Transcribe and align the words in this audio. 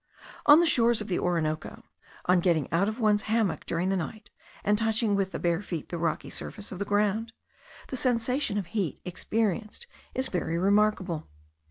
On 0.47 0.59
the 0.59 0.65
shores 0.65 0.99
of 0.99 1.09
the 1.09 1.19
Orinoco, 1.19 1.83
on 2.25 2.39
getting 2.39 2.67
out 2.73 2.89
of 2.89 2.99
one's 2.99 3.21
hammock 3.29 3.67
during 3.67 3.89
the 3.89 3.95
night, 3.95 4.31
and 4.63 4.75
touching 4.75 5.13
with 5.15 5.31
the 5.31 5.37
bare 5.37 5.61
feet 5.61 5.89
the 5.89 5.99
rocky 5.99 6.31
surface 6.31 6.71
of 6.71 6.79
the 6.79 6.85
ground, 6.85 7.33
the 7.89 7.95
sensation 7.95 8.57
of 8.57 8.65
heat 8.73 8.99
experienced 9.05 9.85
is 10.15 10.27
very 10.27 10.57
remarkable. 10.57 11.27